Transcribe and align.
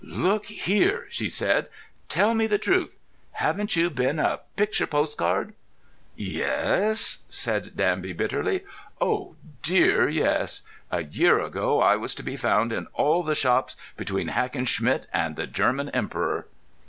"Look 0.03 0.47
here," 0.47 1.05
she 1.09 1.29
said. 1.29 1.69
"Tell 2.09 2.33
me 2.33 2.47
the 2.47 2.57
truth. 2.57 2.97
Haven't 3.33 3.75
you 3.75 3.91
been 3.91 4.17
a 4.17 4.39
picture 4.55 4.87
postcard?" 4.87 5.53
"Yes," 6.15 7.19
said 7.29 7.73
Danby 7.77 8.13
bitterly, 8.13 8.61
"oh 8.99 9.35
dear, 9.61 10.09
yes! 10.09 10.63
A 10.89 11.03
year 11.03 11.39
ago 11.39 11.81
I 11.83 11.97
was 11.97 12.15
to 12.15 12.23
be 12.23 12.35
found 12.35 12.73
in 12.73 12.87
all 12.95 13.21
the 13.21 13.35
shops, 13.35 13.75
between 13.95 14.29
Hackenschmidt 14.29 15.05
and 15.13 15.35
the 15.35 15.45
German 15.45 15.89
Emperor." 15.89 16.47